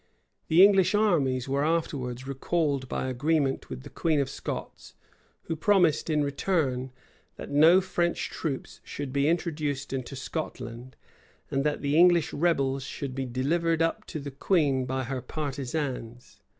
[0.47, 4.95] The English armies were afterwards recalled by agreement with the queen of Scots,
[5.43, 6.91] who promised, in return,
[7.35, 10.95] that no French troops should be introduced into Scotland,
[11.51, 16.41] and that the English rebels should be delivered up to the queen by her partisans.